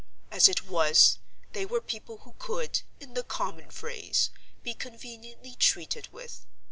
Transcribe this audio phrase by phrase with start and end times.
[0.31, 1.19] As it was,
[1.53, 4.31] they were people who could (in the common phrase)
[4.63, 6.43] be conveniently treated with.